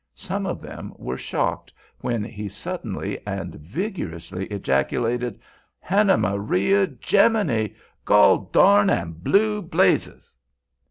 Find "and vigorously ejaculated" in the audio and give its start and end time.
3.23-5.39